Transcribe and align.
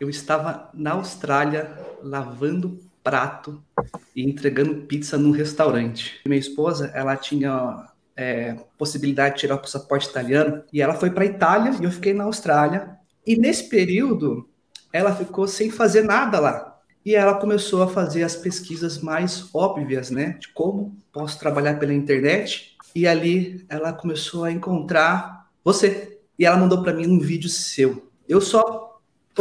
eu 0.00 0.08
estava 0.10 0.70
na 0.74 0.92
Austrália 0.92 1.70
lavando 2.02 2.78
prato 3.02 3.62
e 4.14 4.28
entregando 4.28 4.82
pizza 4.82 5.16
num 5.16 5.30
restaurante. 5.30 6.20
Minha 6.26 6.38
esposa, 6.38 6.90
ela 6.94 7.16
tinha 7.16 7.88
é, 8.16 8.56
possibilidade 8.76 9.34
de 9.34 9.40
tirar 9.42 9.54
o 9.54 9.60
passaporte 9.60 10.08
italiano 10.08 10.62
e 10.72 10.82
ela 10.82 10.94
foi 10.94 11.10
para 11.10 11.24
Itália 11.24 11.74
e 11.80 11.84
eu 11.84 11.90
fiquei 11.90 12.12
na 12.12 12.24
Austrália. 12.24 12.96
E 13.26 13.36
nesse 13.36 13.68
período, 13.68 14.48
ela 14.92 15.14
ficou 15.14 15.46
sem 15.46 15.70
fazer 15.70 16.02
nada 16.02 16.40
lá. 16.40 16.78
E 17.04 17.14
ela 17.14 17.34
começou 17.34 17.82
a 17.82 17.88
fazer 17.88 18.24
as 18.24 18.34
pesquisas 18.34 18.98
mais 18.98 19.48
óbvias, 19.54 20.10
né, 20.10 20.36
de 20.40 20.48
como 20.48 20.96
posso 21.12 21.38
trabalhar 21.38 21.78
pela 21.78 21.94
internet. 21.94 22.76
E 22.94 23.06
ali 23.06 23.64
ela 23.68 23.92
começou 23.92 24.42
a 24.42 24.50
encontrar 24.50 25.48
você. 25.62 26.18
E 26.38 26.44
ela 26.44 26.56
mandou 26.56 26.82
para 26.82 26.92
mim 26.92 27.06
um 27.06 27.20
vídeo 27.20 27.48
seu. 27.48 28.10
Eu 28.28 28.40
só 28.40 28.85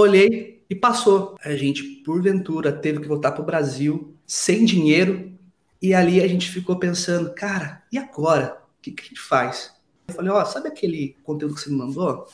olhei 0.03 0.63
e 0.69 0.75
passou. 0.75 1.35
A 1.43 1.55
gente, 1.55 1.83
porventura, 2.03 2.71
teve 2.71 2.99
que 2.99 3.07
voltar 3.07 3.31
para 3.31 3.41
o 3.41 3.45
Brasil 3.45 4.15
sem 4.25 4.65
dinheiro. 4.65 5.33
E 5.81 5.93
ali 5.93 6.21
a 6.21 6.27
gente 6.27 6.49
ficou 6.49 6.77
pensando, 6.77 7.33
cara, 7.33 7.83
e 7.91 7.97
agora? 7.97 8.61
O 8.77 8.81
que, 8.81 8.91
que 8.91 9.03
a 9.03 9.05
gente 9.05 9.21
faz? 9.21 9.73
Eu 10.07 10.15
falei, 10.15 10.31
ó, 10.31 10.41
oh, 10.41 10.45
sabe 10.45 10.67
aquele 10.67 11.15
conteúdo 11.23 11.55
que 11.55 11.61
você 11.61 11.69
me 11.69 11.77
mandou? 11.77 12.27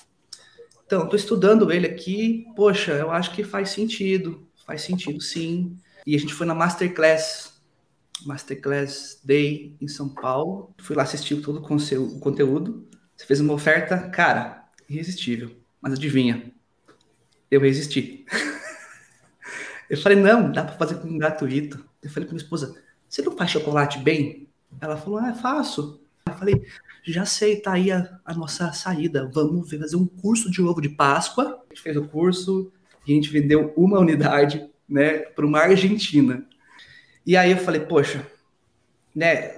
Então, 0.85 1.03
estou 1.03 1.17
estudando 1.17 1.71
ele 1.71 1.87
aqui, 1.87 2.45
poxa, 2.55 2.91
eu 2.91 3.11
acho 3.11 3.33
que 3.33 3.43
faz 3.43 3.69
sentido, 3.69 4.45
faz 4.65 4.81
sentido 4.81 5.21
sim. 5.21 5.77
E 6.05 6.15
a 6.15 6.19
gente 6.19 6.33
foi 6.33 6.45
na 6.45 6.53
Masterclass, 6.53 7.61
Masterclass 8.25 9.19
Day 9.23 9.75
em 9.79 9.87
São 9.87 10.09
Paulo. 10.09 10.73
Fui 10.81 10.95
lá 10.95 11.03
assistir 11.03 11.41
todo 11.41 11.59
o 11.59 12.19
conteúdo. 12.19 12.87
Você 13.15 13.25
fez 13.25 13.39
uma 13.39 13.53
oferta, 13.53 14.09
cara, 14.09 14.69
irresistível. 14.89 15.51
Mas 15.81 15.93
adivinha, 15.93 16.51
eu 17.51 17.59
resisti. 17.59 18.25
eu 19.89 19.97
falei, 19.97 20.17
não, 20.17 20.49
dá 20.49 20.63
para 20.63 20.77
fazer 20.77 20.95
com 20.95 21.17
gratuito. 21.17 21.85
Eu 22.01 22.09
falei 22.09 22.25
para 22.25 22.33
minha 22.33 22.43
esposa, 22.43 22.81
você 23.07 23.21
não 23.21 23.35
faz 23.35 23.51
chocolate 23.51 23.99
bem? 23.99 24.47
Ela 24.79 24.95
falou, 24.95 25.19
ah, 25.19 25.33
faço. 25.33 26.01
Eu 26.25 26.33
falei, 26.33 26.65
já 27.03 27.25
sei, 27.25 27.57
tá 27.57 27.73
aí 27.73 27.91
a, 27.91 28.19
a, 28.23 28.33
nossa 28.33 28.71
saída. 28.71 29.29
Vamos 29.33 29.69
fazer 29.69 29.97
um 29.97 30.07
curso 30.07 30.49
de 30.49 30.61
ovo 30.61 30.79
de 30.79 30.87
Páscoa. 30.87 31.61
A 31.69 31.73
gente 31.73 31.83
fez 31.83 31.97
o 31.97 32.07
curso 32.07 32.71
e 33.05 33.11
a 33.11 33.15
gente 33.15 33.29
vendeu 33.29 33.73
uma 33.75 33.99
unidade, 33.99 34.65
né, 34.87 35.19
para 35.19 35.45
uma 35.45 35.59
Argentina. 35.59 36.45
E 37.25 37.35
aí 37.35 37.51
eu 37.51 37.57
falei, 37.57 37.81
poxa, 37.81 38.25
né, 39.13 39.57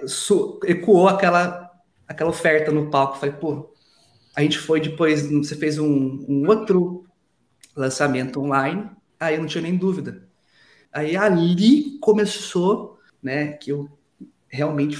ecoou 0.64 1.08
aquela, 1.08 1.70
aquela 2.08 2.30
oferta 2.30 2.72
no 2.72 2.90
palco. 2.90 3.14
Eu 3.14 3.20
falei, 3.20 3.34
pô, 3.36 3.72
a 4.34 4.42
gente 4.42 4.58
foi 4.58 4.80
depois, 4.80 5.30
você 5.30 5.54
fez 5.54 5.78
um, 5.78 6.24
um 6.28 6.48
outro 6.48 7.03
lançamento 7.74 8.40
online, 8.40 8.88
aí 9.18 9.34
eu 9.34 9.40
não 9.40 9.48
tinha 9.48 9.62
nem 9.62 9.76
dúvida. 9.76 10.26
Aí 10.92 11.16
ali 11.16 11.98
começou, 12.00 12.98
né, 13.22 13.52
que 13.52 13.70
eu 13.70 13.88
realmente 14.48 14.98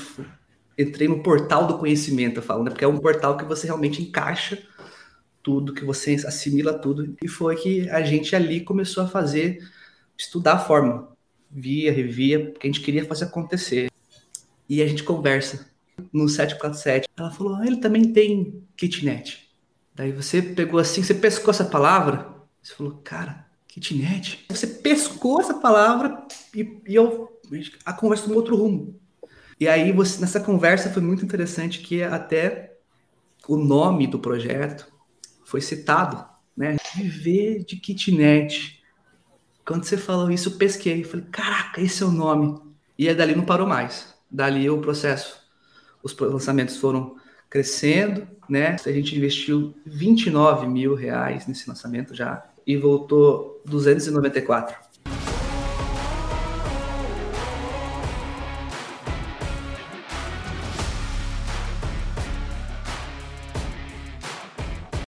entrei 0.76 1.06
no 1.06 1.22
portal 1.22 1.66
do 1.66 1.78
conhecimento, 1.78 2.38
eu 2.38 2.42
falo, 2.42 2.64
né, 2.64 2.70
porque 2.70 2.84
é 2.84 2.88
um 2.88 2.98
portal 2.98 3.36
que 3.36 3.44
você 3.44 3.66
realmente 3.66 4.02
encaixa 4.02 4.60
tudo, 5.42 5.74
que 5.74 5.84
você 5.84 6.14
assimila 6.26 6.72
tudo, 6.72 7.14
e 7.22 7.28
foi 7.28 7.54
que 7.56 7.88
a 7.90 8.02
gente 8.02 8.34
ali 8.34 8.60
começou 8.62 9.04
a 9.04 9.06
fazer, 9.06 9.62
estudar 10.16 10.54
a 10.54 10.58
fórmula, 10.58 11.14
via, 11.50 11.92
revia, 11.92 12.50
porque 12.50 12.66
a 12.66 12.70
gente 12.72 12.80
queria 12.80 13.04
fazer 13.04 13.26
acontecer. 13.26 13.88
E 14.68 14.82
a 14.82 14.86
gente 14.86 15.04
conversa 15.04 15.66
no 16.12 16.28
747. 16.28 17.08
Ela 17.16 17.30
falou, 17.30 17.54
ah, 17.54 17.66
ele 17.66 17.76
também 17.76 18.12
tem 18.12 18.62
kitnet. 18.76 19.48
Daí 19.94 20.10
você 20.10 20.42
pegou 20.42 20.80
assim, 20.80 21.02
você 21.02 21.14
pescou 21.14 21.50
essa 21.50 21.64
palavra, 21.64 22.33
você 22.64 22.74
falou, 22.74 23.00
cara, 23.04 23.46
kitnet. 23.68 24.46
Você 24.48 24.66
pescou 24.66 25.40
essa 25.40 25.54
palavra 25.54 26.26
e, 26.54 26.80
e 26.88 26.94
eu 26.94 27.30
a 27.84 27.92
conversa 27.92 28.26
no 28.26 28.34
outro 28.34 28.56
rumo. 28.56 28.98
E 29.60 29.68
aí 29.68 29.92
você 29.92 30.18
nessa 30.20 30.40
conversa 30.40 30.90
foi 30.90 31.02
muito 31.02 31.24
interessante 31.24 31.80
que 31.80 32.02
até 32.02 32.78
o 33.46 33.56
nome 33.56 34.06
do 34.06 34.18
projeto 34.18 34.86
foi 35.44 35.60
citado, 35.60 36.24
né? 36.56 36.76
Viver 36.96 37.64
de 37.64 37.76
kitnet. 37.76 38.82
Quando 39.64 39.84
você 39.84 39.98
falou 39.98 40.30
isso, 40.30 40.48
eu 40.48 40.56
pesquei, 40.56 41.02
eu 41.02 41.08
falei, 41.08 41.26
caraca, 41.30 41.82
esse 41.82 42.02
é 42.02 42.06
o 42.06 42.10
nome. 42.10 42.58
E 42.98 43.08
aí 43.08 43.14
dali 43.14 43.34
não 43.34 43.44
parou 43.44 43.66
mais. 43.66 44.14
Dali 44.30 44.68
o 44.70 44.80
processo, 44.80 45.38
os 46.02 46.16
lançamentos 46.18 46.78
foram 46.78 47.16
crescendo, 47.50 48.26
né? 48.48 48.76
A 48.84 48.92
gente 48.92 49.16
investiu 49.16 49.74
29 49.84 50.66
mil 50.66 50.94
reais 50.94 51.46
nesse 51.46 51.68
lançamento 51.68 52.14
já 52.14 52.42
e 52.66 52.76
voltou 52.76 53.60
294. 53.64 54.76